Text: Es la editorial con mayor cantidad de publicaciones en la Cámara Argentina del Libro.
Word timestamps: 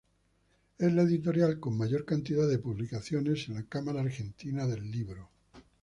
Es 0.79 0.91
la 0.91 1.03
editorial 1.03 1.59
con 1.59 1.77
mayor 1.77 2.05
cantidad 2.05 2.47
de 2.47 2.57
publicaciones 2.57 3.47
en 3.49 3.53
la 3.53 3.65
Cámara 3.67 4.01
Argentina 4.01 4.65
del 4.65 4.89
Libro. 4.89 5.29